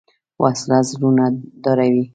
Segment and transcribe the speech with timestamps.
[0.43, 1.25] وسله زړونه
[1.63, 2.03] ډاروي